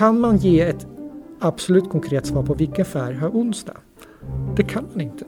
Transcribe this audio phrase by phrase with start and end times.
[0.00, 0.86] Kan man ge ett
[1.40, 3.76] absolut konkret svar på vilken färg har onsdag?
[4.56, 5.24] Det kan man inte.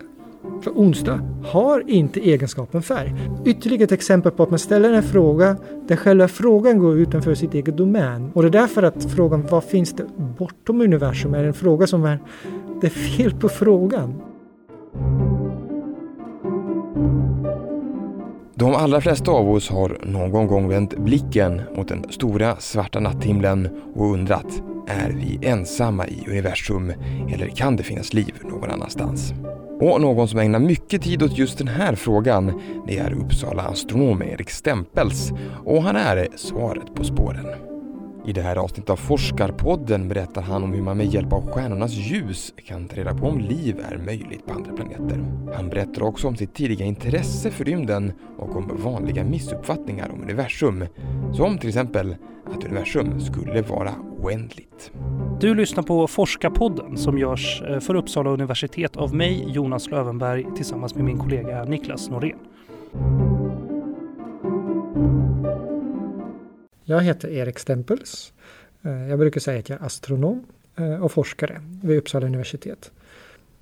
[0.62, 3.14] För onsdag har inte egenskapen färg.
[3.44, 5.56] Ytterligare ett exempel på att man ställer en fråga
[5.86, 8.30] där själva frågan går utanför sitt eget domän.
[8.34, 10.06] Och det är därför att frågan vad finns det
[10.38, 12.18] bortom universum är en fråga som är
[12.80, 14.14] det är fel på frågan.
[18.62, 23.68] De allra flesta av oss har någon gång vänt blicken mot den stora svarta natthimlen
[23.94, 26.92] och undrat, är vi ensamma i universum
[27.34, 29.32] eller kan det finnas liv någon annanstans?
[29.80, 34.22] Och någon som ägnar mycket tid åt just den här frågan, det är Uppsala astronom
[34.22, 35.32] Erik Stempels
[35.64, 37.71] och han är svaret på spåren.
[38.24, 41.92] I det här avsnittet av Forskarpodden berättar han om hur man med hjälp av stjärnornas
[41.92, 45.24] ljus kan ta reda på om liv är möjligt på andra planeter.
[45.54, 50.84] Han berättar också om sitt tidiga intresse för rymden och om vanliga missuppfattningar om universum.
[51.32, 54.92] Som till exempel att universum skulle vara oändligt.
[55.40, 60.94] Du lyssnar på Forskarpodden som görs eh, för Uppsala universitet av mig, Jonas Lövenberg, tillsammans
[60.94, 62.38] med min kollega Niklas Norén.
[66.84, 68.32] Jag heter Erik Stempels.
[68.82, 72.90] Eh, jag brukar säga att jag är astronom eh, och forskare vid Uppsala universitet.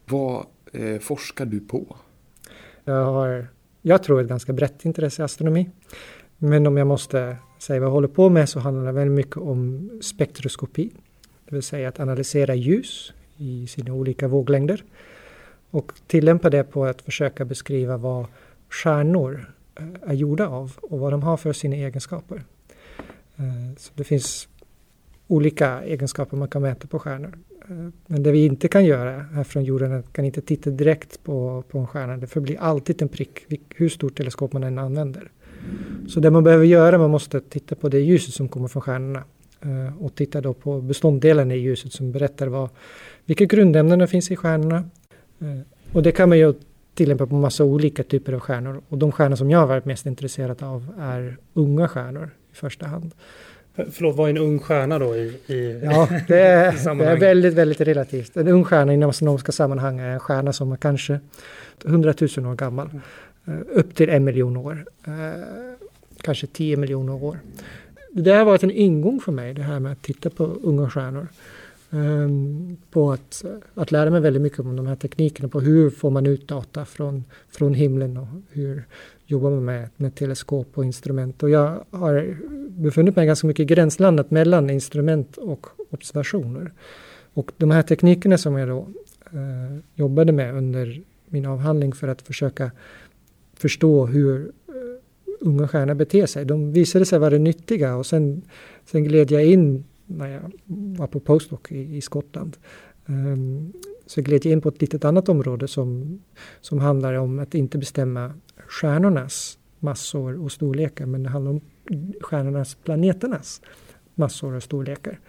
[0.04, 1.96] Vad eh, forskar du på?
[2.84, 3.46] Jag har,
[3.82, 5.70] jag tror, ett ganska brett intresse i astronomi.
[6.38, 9.36] Men om jag måste säga vad jag håller på med så handlar det väldigt mycket
[9.36, 10.90] om spektroskopi.
[11.44, 14.84] Det vill säga att analysera ljus i sina olika våglängder.
[15.70, 18.26] Och tillämpa det på att försöka beskriva vad
[18.68, 19.52] stjärnor
[20.06, 22.44] är gjorda av och vad de har för sina egenskaper.
[23.40, 24.48] Eh, så det finns
[25.26, 27.38] olika egenskaper man kan mäta på stjärnor.
[27.68, 30.70] Eh, men det vi inte kan göra här från jorden är att kan inte titta
[30.70, 32.16] direkt på, på en stjärna.
[32.16, 35.30] Det förblir alltid en prick hur stort teleskop man än använder.
[36.08, 39.24] Så det man behöver göra, man måste titta på det ljuset som kommer från stjärnorna.
[39.60, 42.68] Eh, och titta då på beståndsdelarna i ljuset som berättar vad,
[43.24, 44.84] vilka grundämnen det finns i stjärnorna.
[45.92, 46.54] Och det kan man ju
[46.94, 48.82] tillämpa på massa olika typer av stjärnor.
[48.88, 52.86] Och de stjärnor som jag har varit mest intresserad av är unga stjärnor i första
[52.86, 53.14] hand.
[53.74, 57.54] Förlåt, vad är en ung stjärna då i, i Ja, det är, det är väldigt,
[57.54, 58.36] väldigt relativt.
[58.36, 61.20] En ung stjärna i astronomiska sammanhang är en stjärna som är kanske
[61.84, 62.90] 100 000 år gammal.
[63.46, 63.64] Mm.
[63.70, 64.84] Upp till en miljon år.
[65.06, 65.12] Eh,
[66.22, 67.38] kanske 10 miljoner år.
[68.12, 71.26] Det har varit en ingång för mig, det här med att titta på unga stjärnor.
[71.92, 76.10] Ehm, på att, att lära mig väldigt mycket om de här teknikerna, på hur får
[76.10, 78.84] man ut data från, från himlen och hur
[79.26, 81.42] jobbar man med, med teleskop och instrument.
[81.42, 82.36] Och jag har
[82.70, 86.72] befunnit mig ganska mycket i gränslandet mellan instrument och observationer.
[87.34, 88.88] Och de här teknikerna som jag då
[89.32, 92.70] eh, jobbade med under min avhandling för att försöka
[93.54, 94.74] förstå hur eh,
[95.40, 96.44] unga stjärnor beter sig.
[96.44, 98.42] De visade sig vara nyttiga och sen,
[98.84, 99.84] sen gled jag in
[100.16, 102.56] när jag var på postdoc i, i Skottland.
[103.06, 103.72] Um,
[104.06, 106.20] så gled jag in på ett litet annat område som,
[106.60, 108.34] som handlar om att inte bestämma
[108.66, 111.60] stjärnornas massor och storlekar men det handlar om
[112.20, 113.62] stjärnornas, planeternas
[114.14, 115.20] massor och storlekar.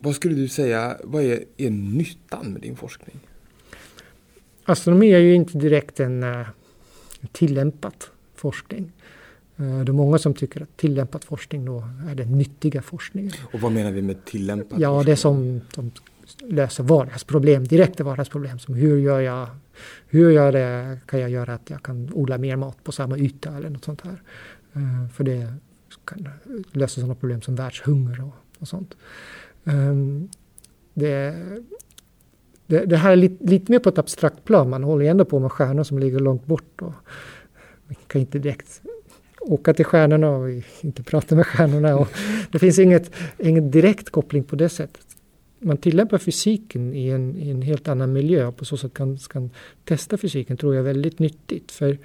[0.00, 3.16] Vad skulle du säga, vad är, är nyttan med din forskning?
[4.64, 6.46] Astronomi är ju inte direkt en uh,
[7.32, 8.04] tillämpad
[8.34, 8.92] forskning.
[9.60, 13.32] Uh, det är många som tycker att tillämpad forskning då är den nyttiga forskningen.
[13.52, 15.12] Och vad menar vi med tillämpad ja, forskning?
[15.12, 15.90] Det som, som
[16.38, 19.48] löser vardagsproblem, direkta vardagsproblem som hur gör jag
[20.08, 23.56] hur gör det, kan jag göra att jag kan odla mer mat på samma yta
[23.56, 24.22] eller något sånt här.
[24.76, 25.54] Uh, för det
[26.04, 26.28] kan
[26.72, 28.96] lösa sådana problem som världshunger och, och sånt.
[29.64, 30.28] Um,
[30.94, 31.34] det,
[32.66, 34.70] det, det, här är lite, lite, mer på ett abstrakt plan.
[34.70, 36.82] Man håller ändå på med stjärnor som ligger långt bort.
[36.82, 36.92] Och
[37.86, 38.82] man kan inte direkt
[39.48, 40.50] åka till stjärnorna och
[40.80, 41.96] inte prata med stjärnorna.
[41.96, 42.08] Och
[42.52, 45.08] det finns inget, ingen direkt koppling på det sättet
[45.58, 49.18] man tillämpar fysiken i en, i en helt annan miljö och på så sätt kan,
[49.18, 49.50] kan
[49.84, 51.72] testa fysiken tror jag är väldigt nyttigt.
[51.72, 51.98] För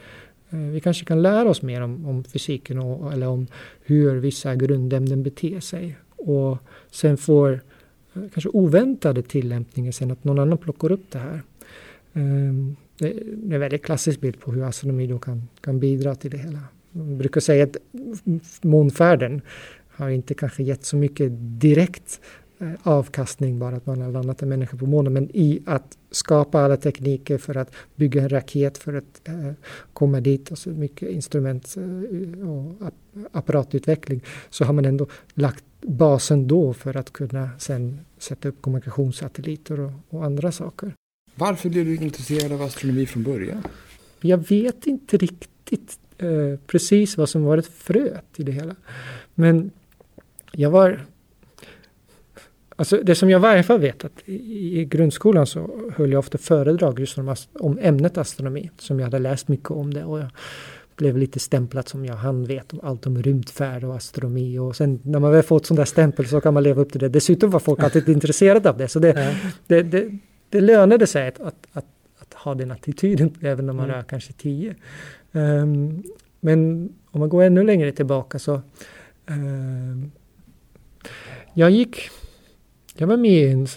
[0.50, 3.48] eh, vi kanske kan lära oss mer om, om fysiken och, eller om
[3.82, 5.98] hur vissa grundämnen beter sig.
[6.16, 6.58] Och
[6.92, 7.62] sen får
[8.14, 11.42] eh, kanske oväntade tillämpningar sen att någon annan plockar upp det här.
[12.14, 16.32] Ehm, det är en väldigt klassisk bild på hur astronomi då kan, kan bidra till
[16.32, 16.60] det hela.
[16.94, 17.78] Man brukar säga att
[18.62, 19.42] månfärden
[19.88, 21.32] har inte kanske gett så mycket
[21.62, 22.20] direkt
[22.64, 25.14] Eh, avkastning bara att man har landat en människa på månen.
[25.14, 29.52] Men i att skapa alla tekniker för att bygga en raket för att eh,
[29.94, 32.92] komma dit, alltså mycket instrument eh, och
[33.32, 39.80] apparatutveckling, så har man ändå lagt basen då för att kunna sen sätta upp kommunikationssatelliter
[39.80, 40.94] och, och andra saker.
[41.36, 43.64] Varför blev du intresserad av astronomi från början?
[44.22, 48.76] Jag vet inte riktigt eh, precis vad som varit fröet i det hela.
[49.36, 49.72] Men
[50.52, 51.06] jag var
[52.76, 56.20] Alltså det som jag i varje fall vet att i, i grundskolan så höll jag
[56.20, 58.72] ofta föredrag just om, om ämnet astronomi.
[58.78, 60.04] Som jag hade läst mycket om det.
[60.04, 60.30] Och jag
[60.96, 64.60] blev lite stämplat som jag han vet om allt om rymdfärd och astronomi.
[64.60, 67.02] Och sen när man väl fått sån där stämpel så kan man leva upp till
[67.02, 67.10] det.
[67.10, 68.88] Dessutom var folk alltid intresserade av det.
[68.88, 69.36] Så det,
[69.68, 70.18] det, det,
[70.50, 71.86] det lönade sig att, att, att,
[72.20, 74.00] att, ha den attityden även när man mm.
[74.00, 74.76] är kanske tio.
[75.34, 76.04] Ehm,
[76.40, 78.62] men om man går ännu längre tillbaka så
[79.26, 80.12] ehm,
[81.54, 82.10] jag gick
[82.96, 83.68] jag var med i en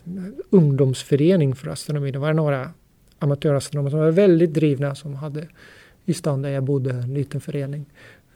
[0.51, 2.11] ungdomsförening för astronomi.
[2.11, 2.71] Det var några
[3.19, 5.49] amatörastronomer som var väldigt drivna som hade
[6.05, 7.87] i stan där jag bodde, en liten förening.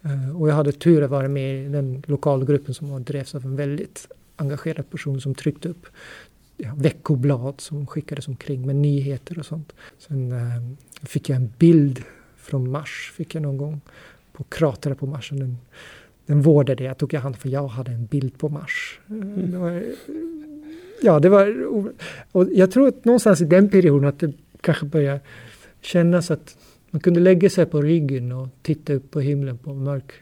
[0.02, 3.56] Ehm, och jag hade tur att vara med i den lokalgruppen som drevs av en
[3.56, 5.86] väldigt engagerad person som tryckte upp
[6.56, 9.72] ja, veckoblad som skickades omkring med nyheter och sånt.
[9.98, 12.04] Sen eh, fick jag en bild
[12.50, 13.80] från Mars, fick jag någon gång,
[14.32, 15.30] på kratrar på Mars.
[15.30, 15.58] Den,
[16.26, 19.00] den vårdade jag, tog jag hand för jag hade en bild på Mars.
[19.08, 19.50] Mm.
[19.50, 19.82] Det var
[21.02, 21.66] ja, det var...
[22.32, 25.20] Och jag tror att någonstans i den perioden att det kanske började
[25.80, 26.56] kännas att
[26.90, 30.12] man kunde lägga sig på ryggen och titta upp på himlen på en mörk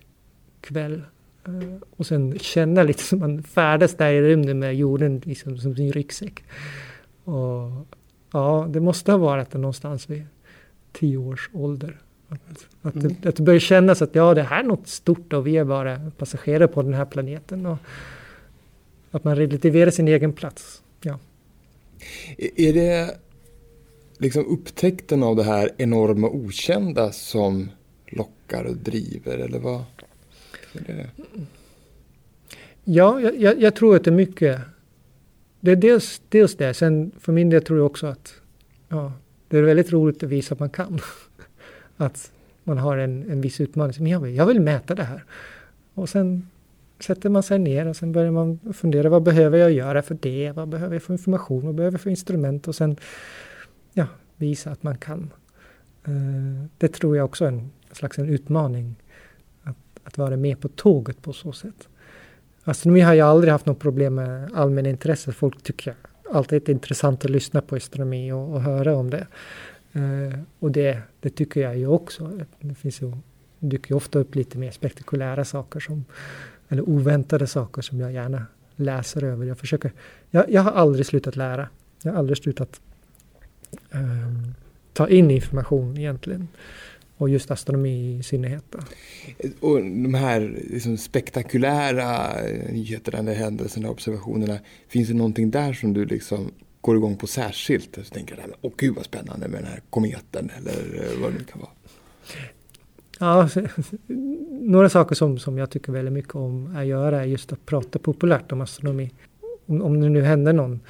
[0.60, 1.02] kväll.
[1.46, 1.52] Eh,
[1.96, 5.92] och sen känna lite som man färdas där i rymden med jorden liksom som sin
[5.92, 6.44] ryggsäck.
[7.25, 7.86] Och
[8.32, 10.26] ja, det måste ha varit någonstans vid
[10.92, 11.98] tio års ålder.
[12.28, 13.16] Att, att, mm.
[13.20, 15.64] det, att det börjar kännas att ja, det här är något stort och vi är
[15.64, 17.66] bara passagerare på den här planeten.
[17.66, 17.78] Och,
[19.10, 20.82] att man relativerar sin egen plats.
[21.00, 21.19] Ja.
[22.36, 23.19] Är det
[24.19, 27.70] liksom upptäckten av det här enorma okända som
[28.06, 29.84] lockar och driver eller vad?
[30.72, 31.10] Det?
[32.84, 34.60] Ja, jag, jag, tror att det är mycket.
[35.60, 36.75] Det är dels, dels det.
[36.75, 38.34] Sen för min del tror jag också att
[38.88, 39.12] ja,
[39.48, 41.00] det är väldigt roligt att visa att man kan
[41.98, 42.32] att
[42.64, 43.94] man har en, en viss utmaning.
[43.98, 45.24] Men jag vill, jag vill mäta det här.
[45.94, 46.48] Och sen
[46.98, 50.52] sätter man sig ner och sen börjar man fundera vad behöver jag göra för det?
[50.52, 51.66] Vad behöver jag för information?
[51.66, 52.68] Vad behöver jag för instrument?
[52.68, 52.96] Och sen
[53.92, 54.06] ja,
[54.36, 55.30] visa att man kan.
[56.04, 58.96] Eh, det tror jag också är en slags en utmaning.
[59.62, 61.88] Att, att vara med på tåget på så sätt.
[62.64, 65.32] Astronomi har jag aldrig haft något problem med allmänintresse.
[65.32, 65.94] Folk tycker
[66.32, 69.26] alltid det är intressant att lyssna på astronomi och, och höra om det.
[69.93, 72.40] Eh, och det, det tycker jag ju också.
[72.61, 73.12] Det finns ju,
[73.58, 76.05] dyker ofta upp lite mer spektakulära saker som
[76.69, 78.46] eller oväntade saker som jag gärna
[78.76, 79.46] läser över.
[79.46, 79.93] Jag, försöker,
[80.31, 81.69] jag, jag har aldrig slutat lära.
[82.02, 82.81] Jag har aldrig slutat
[83.93, 84.00] eh,
[84.93, 86.49] ta in information egentligen.
[87.17, 88.64] Och just astronomi i synnerhet.
[88.70, 88.79] Då.
[89.38, 94.58] Eh, och de här liksom spektakulära eh, nyheterna, händelserna, observationerna.
[94.88, 97.94] Finns det någonting där som du liksom går igång på särskilt?
[97.94, 101.38] Så tänker jag, åh gud vad spännande med den här kometen eller eh, vad det
[101.38, 101.70] nu kan vara.
[103.19, 103.48] Ja,
[104.60, 107.98] några saker som, som jag tycker väldigt mycket om att göra är just att prata
[107.98, 109.10] populärt om astronomi.
[109.66, 110.80] Om, om det nu händer någon,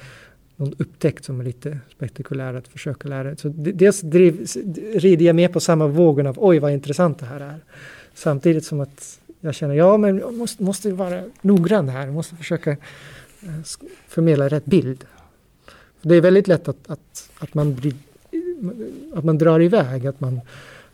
[0.55, 3.35] någon upptäckt som är lite spektakulär att försöka lära.
[3.35, 4.47] Så dels driv,
[4.93, 7.59] rider jag med på samma vågen av oj vad intressant det här är.
[8.13, 12.35] Samtidigt som att jag känner ja men jag måste, måste vara noggrann här, jag måste
[12.35, 12.77] försöka eh,
[14.07, 15.05] förmedla rätt bild.
[16.01, 17.93] Det är väldigt lätt att, att, att, man, blir,
[19.13, 20.41] att man drar iväg, att man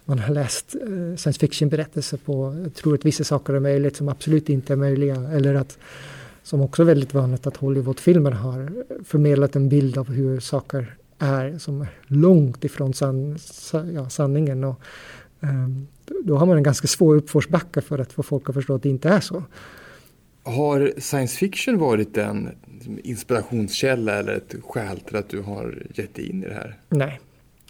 [0.06, 4.50] man har läst eh, science fiction-berättelser på, tror att vissa saker är möjligt som absolut
[4.50, 5.16] inte är möjliga.
[5.16, 5.78] Eller att,
[6.44, 8.72] som också är väldigt vanligt, att Hollywoodfilmer har
[9.04, 13.38] förmedlat en bild av hur saker är som är långt ifrån san,
[13.94, 14.64] ja, sanningen.
[14.64, 14.80] Och,
[15.40, 15.88] um,
[16.24, 18.90] då har man en ganska svår uppförsbacke för att få folk att förstå att det
[18.90, 19.44] inte är så.
[20.46, 22.50] Har science fiction varit en
[23.04, 26.76] inspirationskälla eller ett skäl till att du har gett dig in i det här?
[26.90, 27.20] Nej.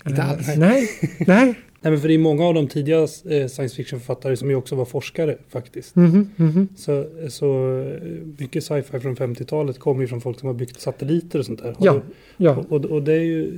[0.06, 0.48] Inte alls?
[0.58, 0.90] Nej,
[1.28, 1.56] nej.
[1.86, 4.76] Nej, men för det är många av de tidiga eh, science fiction-författare som ju också
[4.76, 5.96] var forskare faktiskt.
[5.96, 6.68] Mm -hmm, mm -hmm.
[6.76, 8.02] Så, så eh,
[8.38, 11.76] mycket sci-fi från 50-talet kommer ju från folk som har byggt satelliter och sånt där.
[11.80, 12.02] Ja,
[12.38, 12.66] ja.
[12.70, 13.52] Och, och det är ju,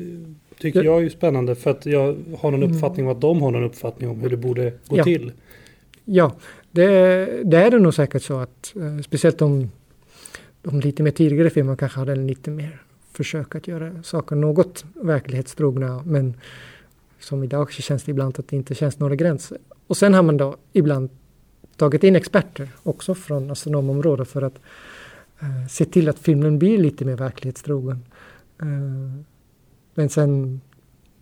[0.59, 2.75] tycker jag är ju spännande för att jag har någon mm.
[2.75, 5.03] uppfattning om att de har någon uppfattning om hur det borde gå ja.
[5.03, 5.31] till.
[6.05, 6.36] Ja,
[6.77, 9.72] det, det, är det nog säkert så att eh, speciellt de,
[10.62, 12.81] de lite mer tidigare filmerna kanske hade en lite mer
[13.12, 16.03] försök att göra saker något verklighetstrogna.
[16.05, 16.38] Men
[17.19, 19.57] som idag så känns det ibland att det inte känns några gränser.
[19.88, 21.10] Och sen har man då ibland
[21.75, 24.60] tagit in experter också från astronomområdet för att
[25.39, 28.05] eh, se till att filmen blir lite mer verklighetstrogen.
[28.62, 29.24] Eh,
[29.93, 30.62] men sen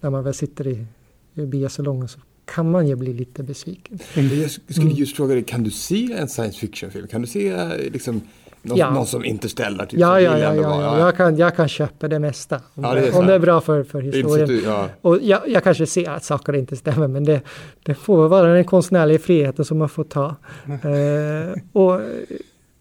[0.01, 0.85] när man väl sitter i,
[1.33, 3.99] i biosalongen så kan man ju bli lite besviken.
[4.13, 7.07] Jag skulle just fråga dig, kan du se en science fiction-film?
[7.07, 8.21] Kan du se liksom
[8.61, 8.93] någon, ja.
[8.93, 9.85] någon som Interstellar?
[9.85, 10.99] Typ, ja, ja, ja, ja, ja.
[10.99, 12.61] Jag, kan, jag kan köpa det mesta.
[12.73, 14.47] Om, ja, det, är, om det är bra för, för historien.
[14.47, 14.89] Du, ja.
[15.01, 17.41] Och jag, jag kanske ser att saker inte stämmer men det,
[17.83, 20.35] det får vara den konstnärliga friheten som man får ta.
[20.67, 22.01] uh, och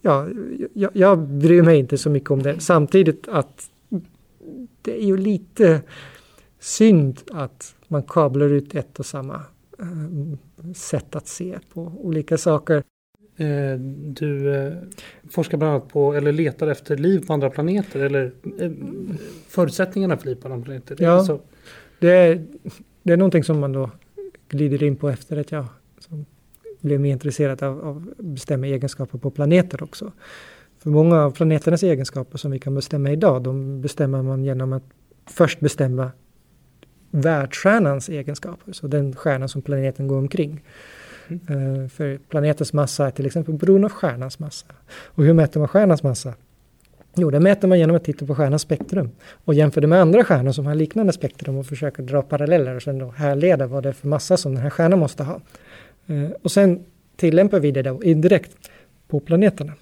[0.03, 0.27] ja,
[0.75, 2.61] jag, jag bryr mig inte så mycket om det.
[2.61, 3.71] Samtidigt att
[4.83, 5.81] det är ju lite
[6.61, 9.41] synd att man kablar ut ett och samma eh,
[10.75, 12.83] sätt att se på olika saker.
[13.37, 13.79] Eh,
[14.15, 14.73] du eh,
[15.31, 18.71] forskar bland annat på, eller letar efter liv på andra planeter, eller eh,
[19.49, 20.97] förutsättningarna för liv på andra planeter.
[20.99, 21.41] Ja, alltså.
[21.99, 22.47] det, är,
[23.03, 23.91] det är någonting som man då
[24.49, 25.67] glider in på efter att jag
[26.81, 30.13] blev mer intresserad av att bestämma egenskaper på planeter också.
[30.79, 34.85] För många av planeternas egenskaper som vi kan bestämma idag, de bestämmer man genom att
[35.27, 36.11] först bestämma
[37.15, 40.61] världsstjärnans egenskaper, så den stjärna som planeten går omkring.
[41.29, 41.67] Mm.
[41.67, 44.67] Uh, för planetens massa är till exempel beroende av stjärnans massa.
[44.91, 46.35] Och hur mäter man stjärnans massa?
[47.17, 49.11] Jo, det mäter man genom att titta på stjärnans spektrum
[49.45, 52.83] och jämför det med andra stjärnor som har liknande spektrum och försöker dra paralleller och
[52.83, 55.41] sen då härleda vad det är för massa som den här stjärnan måste ha.
[56.11, 56.85] Uh, och sen
[57.17, 58.71] tillämpar vi det då indirekt
[59.09, 59.73] på planeterna.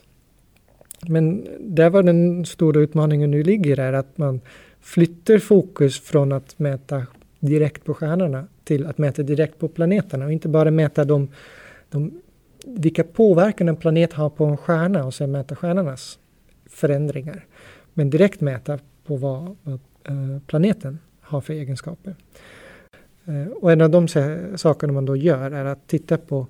[1.06, 4.40] Men där var den stora utmaningen nu ligger är att man
[4.80, 7.06] flyttar fokus från att mäta
[7.42, 11.28] direkt på stjärnorna till att mäta direkt på planeterna och inte bara mäta de,
[11.90, 12.20] de,
[12.66, 16.18] vilka påverkan en planet har på en stjärna och sen mäta stjärnornas
[16.66, 17.46] förändringar.
[17.94, 22.14] Men direkt mäta på vad, vad eh, planeten har för egenskaper.
[23.24, 24.08] Eh, och en av de
[24.56, 26.46] sakerna man då gör är att titta på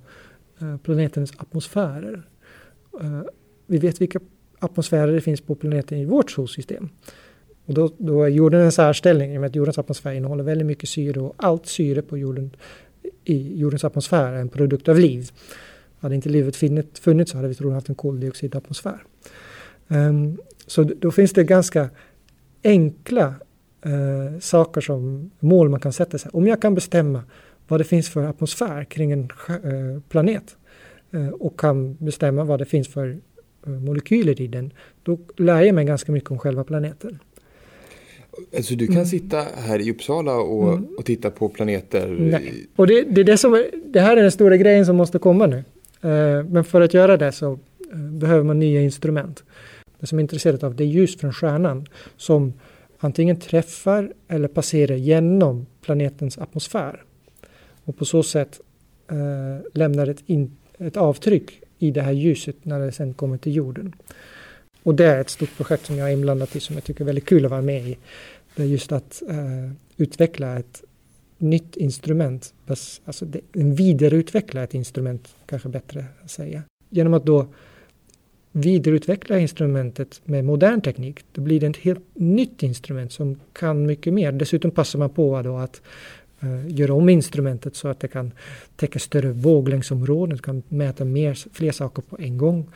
[0.61, 2.23] eh, planetens atmosfärer.
[3.65, 4.19] vi vet vilka
[4.59, 6.89] atmosfärer det finns på planeten i vårt solsystem.
[7.65, 10.67] Och då, då är jorden en särställning i och med att jordens atmosfär innehåller väldigt
[10.67, 12.55] mycket syre och allt syre på jorden
[13.23, 15.29] i jordens atmosfär är en produkt av liv.
[15.99, 16.55] Hade inte livet
[16.99, 19.03] funnits så hade vi troligen haft en koldioxidatmosfär.
[19.87, 21.89] Um, så då finns det ganska
[22.63, 23.35] enkla
[23.85, 26.31] uh, saker som mål man kan sätta sig.
[26.33, 27.23] Om jag kan bestämma
[27.67, 30.57] vad det finns för atmosfär kring en uh, planet
[31.13, 33.17] uh, och kan bestämma vad det finns för
[33.65, 37.19] molekyler i den, då lär jag mig ganska mycket om själva planeten.
[38.55, 39.05] Alltså du kan mm.
[39.05, 40.85] sitta här i Uppsala och, mm.
[40.97, 42.07] och titta på planeter?
[42.19, 42.67] Nej.
[42.75, 45.45] Och det, det, är det, som, det här är den stora grejen som måste komma
[45.47, 45.57] nu.
[45.57, 49.43] Uh, men för att göra det så uh, behöver man nya instrument.
[49.99, 51.85] Det som är intresserat av det är ljus från stjärnan
[52.17, 52.53] som
[52.99, 57.03] antingen träffar eller passerar genom planetens atmosfär.
[57.85, 58.59] Och på så sätt
[59.11, 59.17] uh,
[59.73, 63.95] lämnar ett, in, ett avtryck i det här ljuset när det sen kommer till jorden.
[64.83, 67.05] Och det är ett stort projekt som jag är inblandad i som jag tycker är
[67.05, 67.97] väldigt kul att vara med i.
[68.55, 70.83] Det är just att eh, utveckla ett
[71.37, 72.53] nytt instrument,
[73.05, 76.63] alltså det, vidareutveckla ett instrument, kanske bättre att säga.
[76.89, 77.47] Genom att då
[78.51, 84.13] vidareutveckla instrumentet med modern teknik, då blir det ett helt nytt instrument som kan mycket
[84.13, 84.31] mer.
[84.31, 85.81] Dessutom passar man på då att
[86.43, 88.31] uh, göra om instrumentet så att det kan
[88.75, 92.69] täcka större våglängdsområden, kan mäta mer, fler saker på en gång.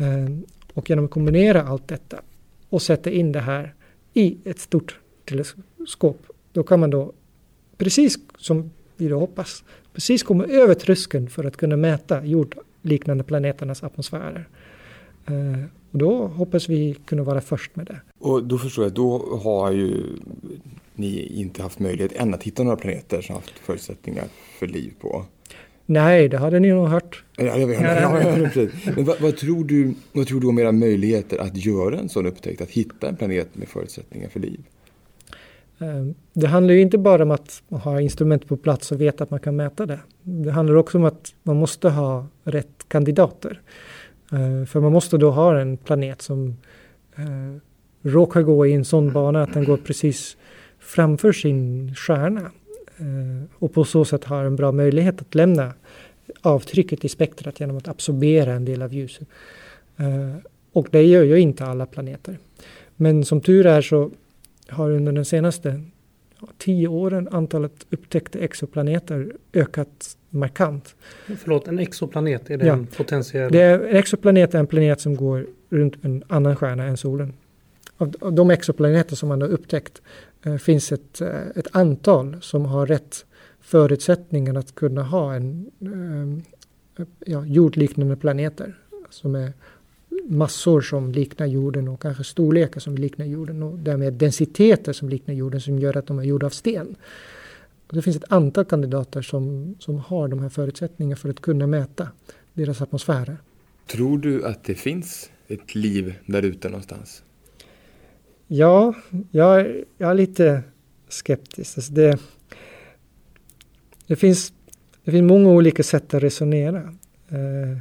[0.00, 0.38] Uh,
[0.74, 2.20] och genom att kombinera allt detta
[2.68, 3.74] och sätta in det här
[4.14, 7.12] i ett stort teleskop, då kan man då
[7.76, 13.82] precis som vi då hoppas, precis komma över tröskeln för att kunna mäta jordliknande planeternas
[13.82, 14.48] atmosfärer.
[15.30, 18.00] Uh, och då hoppas vi kunna vara först med det.
[18.18, 20.02] Och då förstår jag, då har ju
[20.94, 24.24] ni inte haft möjlighet än att hitta några planeter som haft förutsättningar
[24.58, 25.24] för liv på.
[25.86, 27.24] Nej, det hade ni nog hört.
[27.36, 28.20] Ja, jag vet, ja,
[28.54, 32.08] ja, Men vad, vad, tror du, vad tror du om era möjligheter att göra en
[32.08, 32.60] sån upptäckt?
[32.60, 34.60] Att hitta en planet med förutsättningar för liv?
[35.82, 39.30] Ehm, det handlar ju inte bara om att ha instrument på plats och veta att
[39.30, 39.98] man kan mäta det.
[40.22, 43.60] Det handlar också om att man måste ha rätt kandidater.
[44.32, 46.56] Ehm, för man måste då ha en planet som
[47.16, 47.58] eh,
[48.02, 50.36] råkar gå i en sån bana att den går precis
[50.78, 52.50] framför sin stjärna.
[52.98, 55.72] Eh, och på så sätt har en bra möjlighet att lämna
[56.40, 59.28] avtrycket i spektrat genom att absorbera en del av ljuset.
[59.96, 60.36] Eh,
[60.72, 62.38] och det gör ju inte alla planeter.
[62.96, 64.10] Men som tur är så
[64.68, 65.82] har under de senaste
[66.58, 70.96] tio åren antalet upptäckta exoplaneter ökat markant.
[71.38, 72.72] Förlåt, en exoplanet, är det ja.
[72.72, 73.52] en potentiell?
[73.52, 77.32] Det är, en exoplanet är en planet som går runt en annan stjärna än solen.
[77.96, 80.02] Av, de exoplaneter som man har upptäckt
[80.42, 83.24] Eh, finns ett, eh, ett antal som har rätt
[83.60, 88.78] förutsättningar att kunna ha en eh, ja, jordliknande planeter
[89.10, 89.52] som är
[90.24, 95.34] massor som liknar jorden och kanske storlekar som liknar jorden och därmed densiteter som liknar
[95.34, 96.96] jorden som gör att de är gjorda av sten.
[97.90, 102.08] Det finns ett antal kandidater som, som har de här förutsättningarna för att kunna mäta
[102.52, 103.36] deras atmosfärer.
[103.86, 107.22] Tror du att det finns ett liv där ute någonstans?
[108.54, 108.94] Ja,
[109.30, 110.62] jag, jag är lite
[111.08, 111.78] skeptisk.
[111.78, 112.18] Alltså det,
[114.06, 114.52] det, finns,
[115.04, 116.78] det finns många olika sätt att resonera.
[117.28, 117.78] Eh,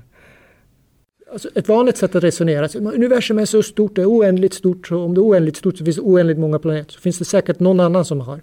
[1.32, 4.88] alltså ett vanligt sätt att resonera, så, universum är så stort, det är oändligt stort,
[4.88, 6.92] så om det är oändligt stort så finns det oändligt många planeter.
[6.92, 8.42] Så finns det säkert någon annan som har.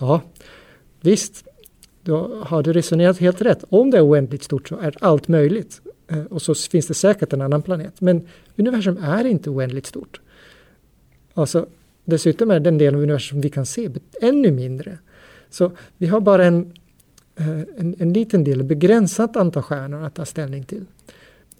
[0.00, 0.20] Ja,
[1.00, 1.44] visst,
[2.02, 3.64] då har du resonerat helt rätt.
[3.68, 5.80] Om det är oändligt stort så är allt möjligt.
[6.10, 8.00] Eh, och så finns det säkert en annan planet.
[8.00, 10.20] Men universum är inte oändligt stort.
[11.34, 11.66] Alltså,
[12.04, 14.98] dessutom är den delen av universum vi kan se ännu mindre.
[15.50, 16.72] Så vi har bara en,
[17.36, 20.84] eh, en, en liten del, ett begränsat antal stjärnor att ta ställning till.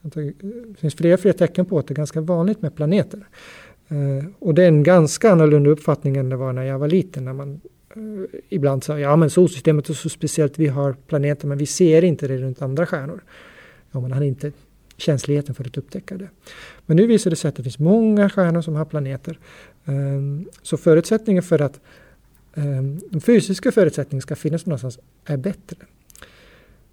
[0.03, 0.35] Det
[0.79, 3.27] finns fler och fler tecken på att det är ganska vanligt med planeter.
[3.89, 7.25] Eh, och det är en ganska annorlunda uppfattning än det var när jag var liten.
[7.25, 7.61] När man
[7.97, 12.05] eh, ibland sa ja men solsystemet är så speciellt, vi har planeter men vi ser
[12.05, 13.25] inte det runt andra stjärnor.
[13.93, 14.53] Ja, man hade inte
[14.97, 16.29] känsligheten för att upptäcka det.
[16.87, 19.39] Men nu visar det sig att det finns många stjärnor som har planeter.
[19.85, 21.81] Ehm, så förutsättningen för att
[22.55, 25.77] ehm, de fysiska förutsättningarna ska finnas någonstans är bättre.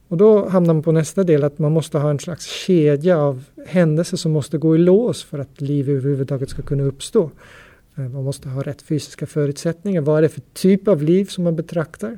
[0.07, 3.43] Och då hamnar man på nästa del att man måste ha en slags kedja av
[3.67, 7.31] händelser som måste gå i lås för att liv överhuvudtaget ska kunna uppstå.
[7.95, 10.01] Ehm, man måste ha rätt fysiska förutsättningar.
[10.01, 12.17] Vad är det för typ av liv som man betraktar?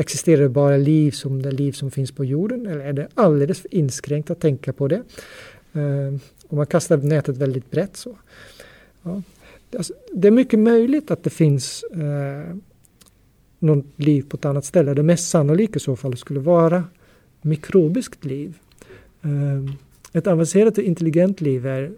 [0.00, 3.60] Existerar det bara liv som det liv som finns på jorden eller är det alldeles
[3.60, 5.02] för inskränkt att tänka på det?
[5.72, 8.18] Ehm, och man kastar nätet väldigt brett så.
[9.02, 9.22] Ja.
[9.76, 12.56] Alltså, det är mycket möjligt att det finns eh,
[13.58, 14.94] något liv på ett annat ställe.
[14.94, 16.84] Det mest sannolika i så fall skulle vara
[17.42, 18.58] mikrobiskt liv.
[19.22, 19.74] Eh,
[20.12, 21.92] ett avancerat och intelligent liv är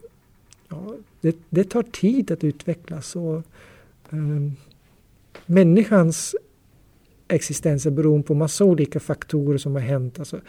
[0.68, 3.16] ja, det, det, tar tid att utvecklas.
[3.16, 3.36] Och,
[4.10, 4.50] eh,
[5.46, 6.34] människans
[7.34, 10.18] existensen beroende på massa olika faktorer som har hänt.
[10.18, 10.40] Alltså,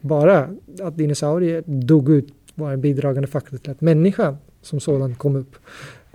[0.00, 0.48] bara
[0.82, 5.56] att dinosaurier dog ut var en bidragande faktor till att människan som sådan kom upp.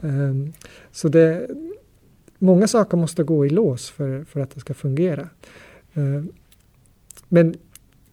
[0.01, 0.53] Um,
[0.91, 1.47] så det,
[2.37, 5.29] många saker måste gå i lås för, för att det ska fungera.
[5.93, 6.31] Um,
[7.27, 7.55] men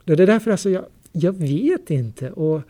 [0.04, 2.62] det är därför alltså jag, jag vet inte och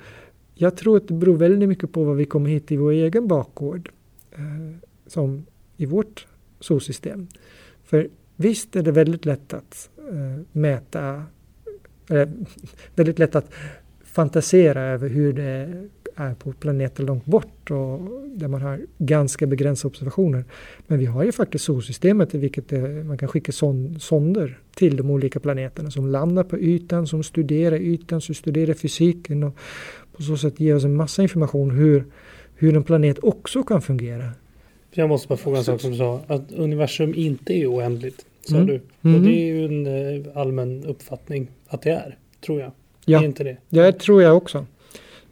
[0.54, 3.28] jag tror att det beror väldigt mycket på vad vi kommer hit i vår egen
[3.28, 3.90] bakgård.
[4.38, 5.46] Uh, som
[5.76, 6.26] i vårt
[6.60, 7.28] solsystem.
[7.84, 8.08] För
[8.42, 11.24] visst är det väldigt lätt att eh, mäta,
[12.94, 13.52] väldigt lätt att
[14.04, 19.90] fantisera över hur det är på planeter långt bort och där man har ganska begränsade
[19.90, 20.44] observationer.
[20.86, 24.96] Men vi har ju faktiskt solsystemet i vilket det, man kan skicka son, sonder till
[24.96, 29.56] de olika planeterna som landar på ytan, som studerar ytan, som studerar fysiken och
[30.16, 32.04] på så sätt ger oss en massa information hur,
[32.54, 34.30] hur en planet också kan fungera.
[34.90, 38.54] Jag måste bara fråga en sak som du sa, att universum inte är oändligt, sa
[38.54, 38.66] mm.
[38.66, 38.74] du.
[39.00, 39.22] Och mm.
[39.22, 42.72] det är ju en eh, allmän uppfattning att det är, tror jag.
[43.04, 43.56] Ja, är inte det?
[43.68, 44.66] det tror jag också.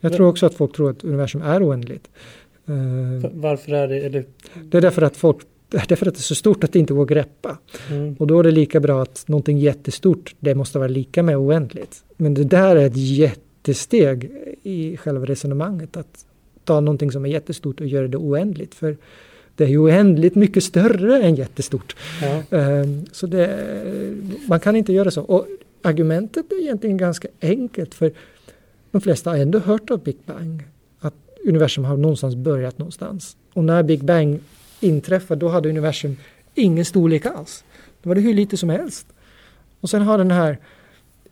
[0.00, 2.10] Jag tror också att folk tror att universum är oändligt.
[2.66, 3.96] Eh, varför är det?
[3.96, 4.24] Eller?
[4.62, 5.38] Det är därför att folk
[5.88, 7.58] därför att det är så stort att det inte går att greppa.
[7.90, 8.16] Mm.
[8.18, 12.04] Och då är det lika bra att någonting jättestort, det måste vara lika med oändligt.
[12.16, 14.30] Men det där är ett jättesteg
[14.62, 15.96] i själva resonemanget.
[15.96, 16.26] Att
[16.64, 18.74] ta någonting som är jättestort och göra det oändligt.
[18.74, 18.96] För
[19.60, 21.96] det är ju oändligt mycket större än jättestort.
[22.22, 22.58] Ja.
[22.58, 23.66] Um, så det,
[24.48, 25.22] man kan inte göra så.
[25.22, 25.46] Och
[25.82, 27.94] argumentet är egentligen ganska enkelt.
[27.94, 28.12] För
[28.90, 30.62] de flesta har ändå hört av Big Bang.
[31.00, 31.14] Att
[31.46, 33.36] universum har någonstans börjat någonstans.
[33.52, 34.40] Och när Big Bang
[34.80, 36.16] inträffade då hade universum
[36.54, 37.64] ingen storlek alls.
[38.02, 39.06] Då var det hur lite som helst.
[39.80, 40.58] Och sen har den här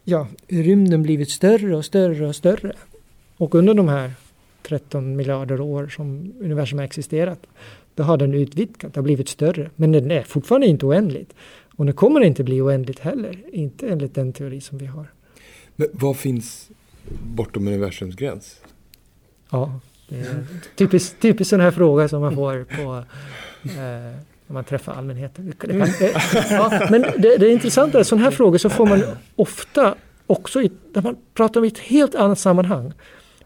[0.05, 2.73] ja, rymden blivit större och större och större.
[3.37, 4.13] Och under de här
[4.63, 7.47] 13 miljarder år som universum har existerat
[7.99, 9.71] då har den utvidgat, det har blivit större.
[9.77, 11.35] Men den är fortfarande inte oändligt.
[11.77, 13.39] Och den kommer inte bli oändligt heller.
[13.53, 15.13] Inte enligt den teori som vi har.
[15.77, 16.71] Men vad finns
[17.23, 18.61] bortom universums gräns?
[19.51, 23.05] Ja, det är typiskt, typiskt sån här fråga som man får på
[23.65, 23.75] eh,
[24.47, 25.47] när man träffar allmänheten.
[25.47, 25.93] Det kan,
[26.51, 29.03] ja, men det, det är intressant att sådana här frågor så får man
[29.37, 29.95] ofta
[30.27, 32.93] också i, när man pratar om ett helt annat sammanhang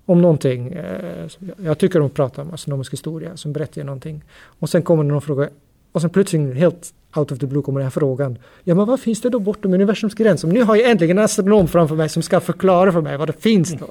[0.07, 0.73] om någonting.
[0.73, 1.29] Eh,
[1.65, 4.25] jag tycker om att prata om astronomisk historia som berättar någonting.
[4.45, 5.49] Och sen kommer någon fråga
[5.93, 8.39] och sen plötsligt helt out of the blue kommer den här frågan.
[8.65, 10.45] Ja men vad finns det då bortom universums gräns?
[10.45, 13.43] Nu har jag äntligen en astronom framför mig som ska förklara för mig vad det
[13.43, 13.89] finns då.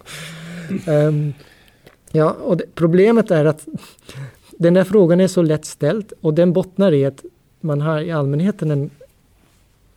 [0.91, 1.33] Um,
[2.11, 3.67] ja, och det, problemet är att
[4.51, 7.23] den här frågan är så lätt ställd och den bottnar i att
[7.59, 8.89] man har i allmänheten en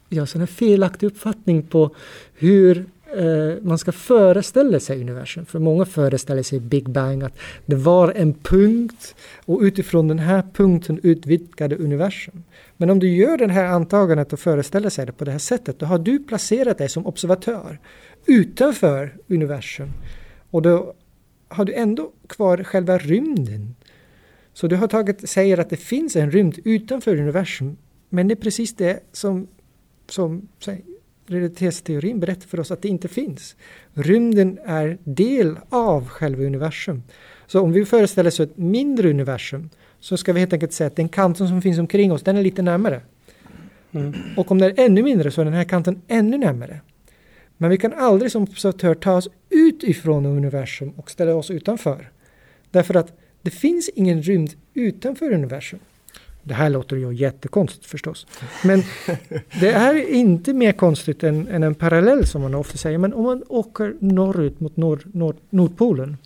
[0.09, 1.90] ja, här felaktig uppfattning på
[2.35, 2.87] hur
[3.18, 5.46] eh, man ska föreställa sig universum.
[5.46, 10.42] För många föreställer sig Big Bang, att det var en punkt och utifrån den här
[10.55, 12.44] punkten utvidgade universum.
[12.77, 15.79] Men om du gör det här antagandet och föreställer sig det på det här sättet,
[15.79, 17.79] då har du placerat dig som observatör
[18.27, 19.90] utanför universum.
[20.50, 20.94] Och då
[21.48, 23.74] har du ändå kvar själva rymden.
[24.53, 27.77] Så du har tagit, säger att det finns en rymd utanför universum,
[28.09, 29.46] men det är precis det som,
[30.09, 30.48] som
[31.26, 33.56] relativitetsteorin berättar för oss att det inte finns.
[33.94, 37.02] Rymden är del av själva universum.
[37.46, 40.96] Så om vi föreställer oss ett mindre universum så ska vi helt enkelt säga att
[40.96, 43.00] den kanten som finns omkring oss den är lite närmare.
[43.92, 44.14] Mm.
[44.37, 46.80] Och om den är ännu mindre så är den här kanten ännu närmare.
[47.56, 52.10] Men vi kan aldrig som observatör ta oss ut ifrån universum och ställa oss utanför.
[52.70, 55.78] Därför att det finns ingen rymd utanför universum.
[56.44, 58.26] Det här låter ju jättekonstigt förstås.
[58.64, 58.83] Men
[59.61, 62.98] det är inte mer konstigt än, än, en parallell som man ofta säger.
[62.98, 66.16] Men om man åker norrut mot nord, nord, Nordpolen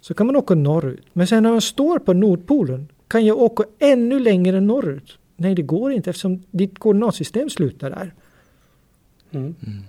[0.00, 1.06] så kan man åka norrut.
[1.12, 5.18] Men sen när man står på Nordpolen kan jag åka ännu längre norrut.
[5.36, 8.14] Nej, det går inte eftersom ditt koordinatsystem slutar där.
[9.30, 9.54] Mm.
[9.66, 9.82] Mm.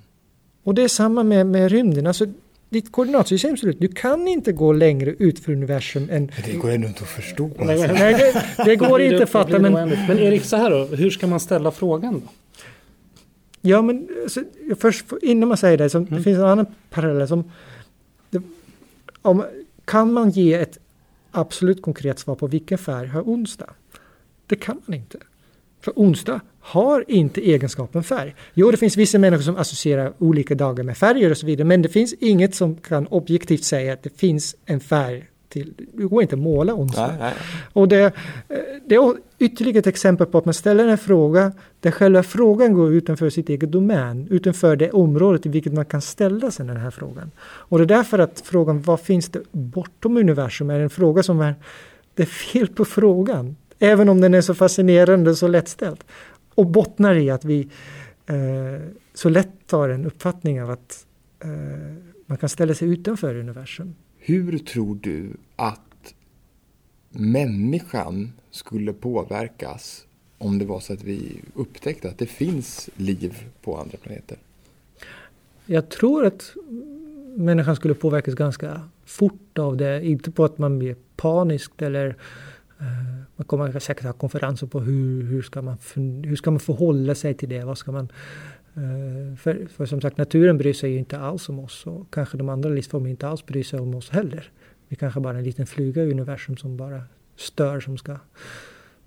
[0.63, 2.07] Och det är samma med, med rymden.
[2.07, 2.25] Alltså,
[2.69, 3.79] ditt koordinatsystem ser ut.
[3.79, 6.31] Du kan inte gå längre ut för universum än...
[6.45, 7.51] Det går ändå inte att förstå.
[7.57, 9.59] Nej, det, det går inte att fatta.
[9.59, 10.85] Men, men Erik, så här då.
[10.85, 12.31] Hur ska man ställa frågan då?
[13.61, 14.43] Ja, men så,
[14.79, 16.09] först innan man säger det, så, mm.
[16.17, 17.51] det finns en annan parallell som...
[18.29, 18.41] Det,
[19.21, 19.45] om,
[19.85, 20.77] kan man ge ett
[21.31, 23.69] absolut konkret svar på vilken färg har onsdag?
[24.47, 25.17] Det kan man inte.
[25.81, 28.35] För onsdag har inte egenskapen färg.
[28.53, 31.81] Jo, det finns vissa människor som associerar olika dagar med färger och så vidare, men
[31.81, 36.21] det finns inget som kan objektivt säga att det finns en färg till, det går
[36.21, 37.07] inte att måla onsdag.
[37.07, 37.33] Nej, nej.
[37.73, 38.11] Och det, eh,
[38.85, 42.93] det är ytterligare ett exempel på att man ställer en fråga där själva frågan går
[42.93, 46.91] utanför sitt eget domän, utanför det området i vilket man kan ställa sig den här
[46.91, 47.31] frågan.
[47.41, 51.41] Och det är därför att frågan vad finns det bortom universum är en fråga som
[51.41, 51.55] är,
[52.13, 53.55] det är fel på frågan.
[53.79, 56.03] Även om den är så fascinerande och så lättställd.
[56.55, 57.67] Och bottnar i att vi
[58.25, 58.81] eh,
[59.13, 61.05] så lätt tar en uppfattning av att
[61.39, 61.49] eh,
[62.25, 63.95] man kan ställa sig utanför universum.
[64.17, 66.13] Hur tror du att
[67.09, 70.05] människan skulle påverkas
[70.37, 74.37] om det var så att vi upptäckte att det finns liv på andra planeter?
[75.65, 76.53] Jag tror att
[77.35, 80.05] människan skulle påverkas ganska fort av det.
[80.05, 82.15] Inte på att man blir paniskt eller
[82.81, 83.08] Eh,
[83.39, 85.77] man kommer säkert ha konferenser på hur, hur, ska man,
[86.23, 87.63] hur ska man förhålla sig till det.
[87.63, 88.11] Vad ska man,
[88.75, 92.37] eh, för, för som sagt naturen bryr sig ju inte alls om oss och kanske
[92.37, 94.51] de andra livsformerna inte alls bryr sig om oss heller.
[94.87, 97.03] Vi kanske bara är en liten fluga i universum som bara
[97.35, 98.17] stör som ska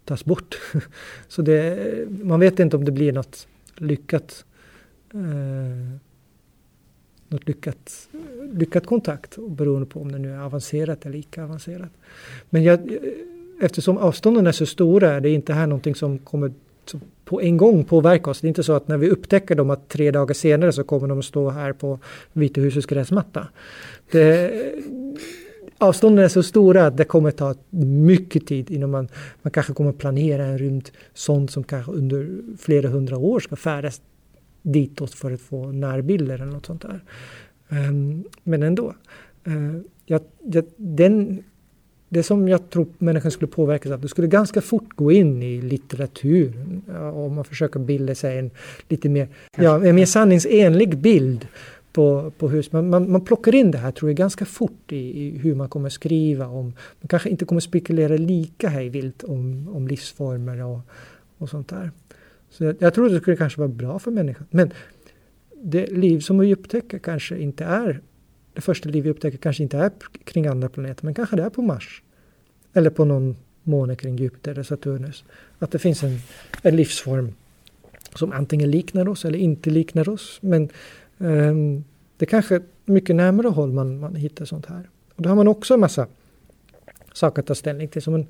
[0.05, 0.59] tas bort.
[1.29, 4.45] Så det, man vet inte om det blir något lyckat
[5.14, 5.99] eh,
[7.29, 8.09] något lyckat,
[8.53, 11.90] lyckat kontakt beroende på om det nu är avancerat eller icke avancerat.
[12.51, 12.99] Men jag,
[13.62, 16.53] eftersom avstånden är så stora är det inte här någonting som kommer
[17.25, 18.40] på en gång påverka oss.
[18.40, 21.09] Det är inte så att när vi upptäcker dem att tre dagar senare så kommer
[21.09, 21.98] de att stå här på
[22.33, 23.48] Vita husets gräsmatta.
[24.11, 24.53] Det,
[25.79, 27.55] avstånden är så stora att det kommer ta
[28.07, 29.09] mycket tid innan man,
[29.42, 34.01] man kanske kommer planera en rymd sånt som kanske under flera hundra år ska färdas
[34.62, 37.01] ditåt för att få närbilder eller något sånt där.
[37.68, 38.94] Um, men ändå.
[39.48, 41.42] Uh, jag, jag, den
[42.12, 45.61] det som jag tror människan skulle påverkas av, det skulle ganska fort gå in i
[45.61, 46.53] litteratur.
[47.14, 48.51] Om man försöker bilda sig en
[48.88, 51.48] lite mer, ja, en mer sanningsenlig bild
[51.92, 52.72] på, på hus.
[52.72, 55.68] Man, man, man plockar in det här tror jag ganska fort i, i, hur man
[55.68, 56.64] kommer skriva om.
[57.01, 60.81] Man kanske inte kommer spekulera lika hejvilt om, om livsformer och,
[61.38, 61.90] och sånt där.
[62.51, 64.46] Så jag, jag tror det skulle kanske vara bra för människan.
[64.51, 64.70] Men
[65.62, 68.01] det liv som vi upptäcker kanske inte är
[68.52, 69.90] det första liv vi upptäcker kanske inte är
[70.24, 72.02] kring andra planeter, men kanske det är på Mars.
[72.72, 75.24] Eller på någon måne kring Jupiter eller Saturnus.
[75.58, 76.18] Att det finns en,
[76.62, 77.34] en livsform
[78.14, 80.38] som antingen liknar oss eller inte liknar oss.
[80.42, 80.68] Men
[81.18, 81.84] um,
[82.16, 84.88] det är mycket närmare håll man, man hittar sånt här.
[85.14, 86.06] Och då har man också en massa
[87.12, 88.02] saker att ta ställning till.
[88.02, 88.26] Som en,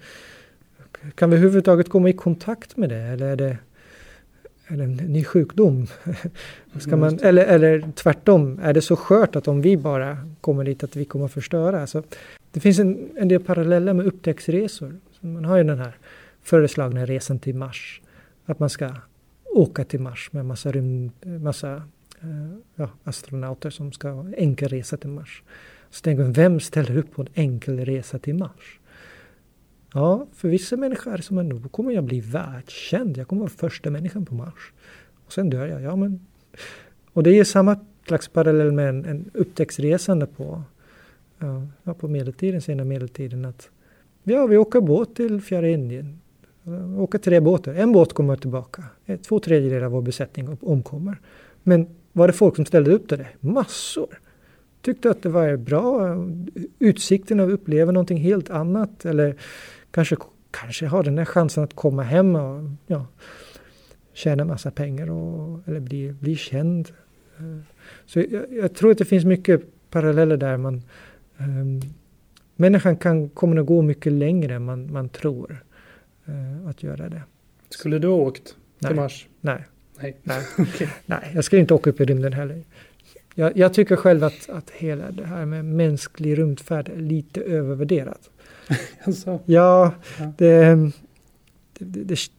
[1.14, 3.02] kan vi överhuvudtaget komma i kontakt med det?
[3.02, 3.58] Eller är det
[4.68, 5.87] eller en ny sjukdom.
[6.79, 10.85] Ska man, eller, eller tvärtom, är det så skört att om vi bara kommer dit
[10.85, 11.81] att vi kommer att förstöra?
[11.81, 12.03] Alltså,
[12.51, 14.96] det finns en, en del paralleller med upptäcktsresor.
[15.20, 15.96] Man har ju den här
[16.42, 18.01] föreslagna resan till Mars.
[18.46, 18.90] Att man ska
[19.44, 21.75] åka till Mars med massa, rymd, massa
[22.25, 25.42] uh, ja, astronauter som ska enkel resa till Mars.
[25.90, 28.79] Så tänker man, vem ställer upp på en enkel resa till Mars?
[29.94, 33.18] Ja, för vissa människor som är då kommer jag bli världskänd.
[33.18, 34.72] Jag kommer vara första människan på Mars.
[35.26, 35.83] Och sen dör jag.
[35.83, 36.26] Ja, men,
[37.12, 37.76] och det är samma
[38.07, 40.62] slags parallell med en, en upptäcktsresande på,
[41.85, 43.44] ja, på medeltiden, sena medeltiden.
[43.44, 43.70] Att,
[44.22, 46.18] ja, vi åker båt till Fjärra Indien.
[46.62, 47.74] Vi åker tre båtar.
[47.74, 48.85] En båt kommer tillbaka.
[49.07, 51.20] Eh, två tredjedelar av vår besättning omkommer.
[51.62, 53.28] Men var det folk som ställde upp till det?
[53.40, 54.18] Massor!
[54.83, 56.16] Tyckte att det var bra.
[56.78, 59.05] Utsikten att uppleva någonting helt annat.
[59.05, 59.37] Eller
[59.92, 60.16] kanske,
[60.50, 63.07] kanske har den här chansen att komma hem och ja,
[64.12, 66.90] tjäna massa pengar och, eller bli, bli känd.
[68.07, 70.57] Så jag, jag, tror att det finns mycket paralleller där.
[70.57, 70.83] Man,
[71.38, 71.81] um,
[72.57, 75.64] människan kan, kommer att gå mycket längre än man, man tror
[76.28, 77.22] uh, att göra det.
[77.68, 78.88] Skulle du ha åkt Nej.
[78.88, 79.26] till Mars?
[79.40, 79.64] Nej.
[80.00, 80.16] Nej.
[80.22, 80.42] Nej.
[81.07, 82.62] Nej, jag skulle inte åka upp i rymden heller.
[83.35, 88.31] Jag, jag, tycker själv att, att hela det här med mänsklig rymdfärd är lite övervärderat.
[89.05, 89.40] alltså.
[89.45, 89.92] Ja,
[90.38, 90.75] det,
[91.79, 92.31] det, det,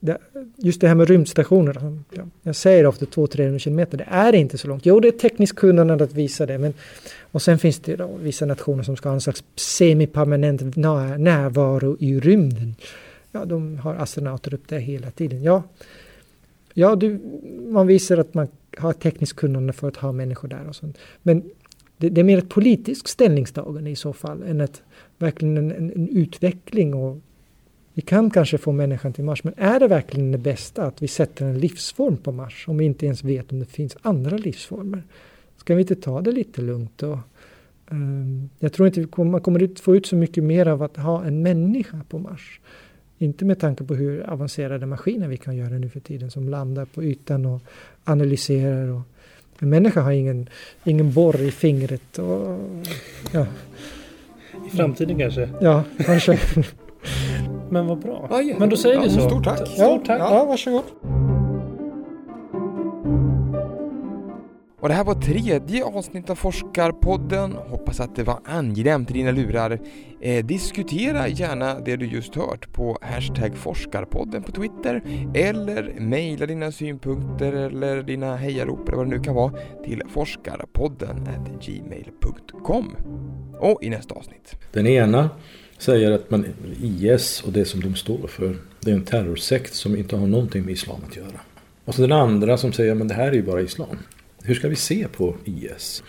[0.00, 0.18] det,
[0.56, 1.98] just det här med rymdstationer.
[2.10, 3.98] Ja, jag säger ofta 200-300 kilometer.
[3.98, 4.86] Det är inte så långt.
[4.86, 6.58] Jo, det är tekniskt kunnande att visa det.
[6.58, 6.74] Men,
[7.20, 12.20] och sen finns det då vissa nationer som ska ha en slags semipermanent närvaro i
[12.20, 12.74] rymden.
[13.32, 15.42] Ja, de har astronauter upp där hela tiden.
[15.42, 15.62] Ja,
[16.74, 17.20] ja du,
[17.68, 20.98] man visar att man ha tekniskt kunnande för att ha människor där och sånt.
[21.22, 21.42] Men
[21.96, 24.82] det, det är mer ett politiskt ställningstagande i så fall än ett
[25.18, 27.18] verkligen en, en, en, utveckling och
[27.94, 31.08] vi kan kanske få människan till Mars men är det verkligen det bästa att vi
[31.08, 35.02] sätter en livsform på Mars om vi inte ens vet om det finns andra livsformer?
[35.56, 37.02] Ska vi inte ta det lite lugnt?
[37.02, 37.18] Och,
[37.90, 40.96] um, jag tror inte vi kommer, man kommer få ut så mycket mer av att
[40.96, 42.60] ha en människa på Mars.
[43.18, 46.84] Inte med tanke på hur avancerade maskiner vi kan göra nu för tiden som landar
[46.84, 47.62] på ytan och
[48.04, 48.88] analyserar.
[48.88, 49.00] Och,
[49.58, 50.48] en människa har ingen,
[50.84, 52.18] ingen borr i fingret.
[52.18, 52.58] Och,
[53.32, 53.46] ja.
[54.66, 55.48] I framtiden kanske?
[55.60, 56.38] Ja, kanske.
[57.70, 58.26] Men vad bra.
[58.30, 58.56] Ja, ja.
[58.58, 59.28] Men då säger vi Ja, så.
[59.28, 59.68] stort tack.
[59.68, 60.20] Stort tack.
[60.20, 60.84] Ja, varsågod.
[64.80, 67.52] Och det här var tredje avsnittet av Forskarpodden.
[67.52, 69.78] Hoppas att det var angenämt i dina lurar.
[70.20, 75.02] Eh, diskutera gärna det du just hört på hashtag forskarpodden på Twitter
[75.34, 79.52] eller mejla dina synpunkter eller dina hejarop eller vad det nu kan vara
[79.84, 81.28] till forskarpodden
[81.60, 82.96] gmail.com.
[83.58, 84.56] Och i nästa avsnitt.
[84.72, 85.30] Den ena
[85.78, 86.44] säger att man,
[86.82, 90.64] IS och det som de står för, det är en terrorsekt som inte har någonting
[90.64, 91.40] med islam att göra.
[91.84, 93.96] Och så den andra som säger att det här är ju bara islam.
[94.48, 96.02] Hur ska vi se på IS?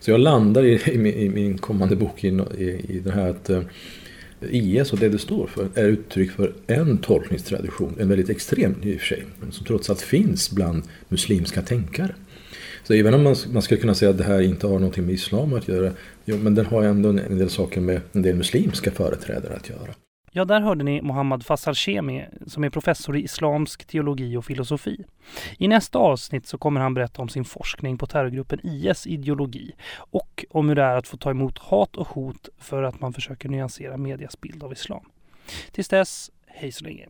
[0.00, 3.30] Så jag landar i, i, min, i min kommande bok i, i, i det här
[3.30, 3.62] att eh,
[4.50, 8.96] IS och det det står för är uttryck för en tolkningstradition, en väldigt extrem i
[8.96, 12.14] och för sig, som trots allt finns bland muslimska tänkare.
[12.84, 15.14] Så även om man, man skulle kunna säga att det här inte har någonting med
[15.14, 15.92] islam att göra,
[16.24, 19.68] jo, men den har ändå en, en del saker med en del muslimska företrädare att
[19.68, 19.94] göra.
[20.36, 25.04] Ja, där hörde ni Mohammad Fassal Shemi som är professor i islamsk teologi och filosofi.
[25.58, 30.44] I nästa avsnitt så kommer han berätta om sin forskning på terrorgruppen IS ideologi och
[30.50, 33.48] om hur det är att få ta emot hat och hot för att man försöker
[33.48, 35.04] nyansera medias bild av islam.
[35.72, 37.08] Tills dess, hej så länge.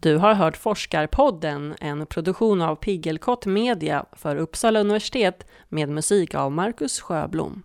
[0.00, 6.52] Du har hört Forskarpodden, en produktion av Piggelkott Media för Uppsala universitet med musik av
[6.52, 7.62] Marcus Sjöblom.